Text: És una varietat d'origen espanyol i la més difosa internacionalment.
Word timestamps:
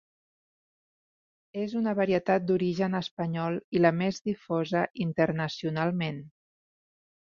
És 1.65 1.75
una 1.81 1.93
varietat 1.99 2.49
d'origen 2.53 3.01
espanyol 3.03 3.61
i 3.79 3.85
la 3.87 3.95
més 4.01 4.23
difosa 4.33 4.87
internacionalment. 5.09 6.23